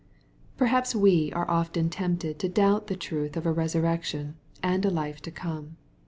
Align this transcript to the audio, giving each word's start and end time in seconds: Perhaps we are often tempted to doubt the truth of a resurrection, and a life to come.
Perhaps 0.57 0.95
we 0.95 1.31
are 1.33 1.47
often 1.47 1.87
tempted 1.91 2.39
to 2.39 2.49
doubt 2.49 2.87
the 2.87 2.95
truth 2.95 3.37
of 3.37 3.45
a 3.45 3.51
resurrection, 3.53 4.35
and 4.63 4.83
a 4.83 4.89
life 4.89 5.21
to 5.21 5.29
come. 5.29 5.77